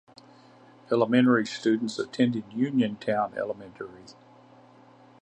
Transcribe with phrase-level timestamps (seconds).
[0.91, 4.01] Elementary students attend Uniontown Elementary.